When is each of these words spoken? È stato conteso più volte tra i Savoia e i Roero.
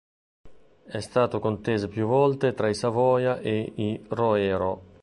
È 0.83 0.99
stato 0.99 1.37
conteso 1.37 1.87
più 1.87 2.07
volte 2.07 2.55
tra 2.55 2.67
i 2.67 2.73
Savoia 2.73 3.37
e 3.37 3.71
i 3.75 4.03
Roero. 4.09 4.89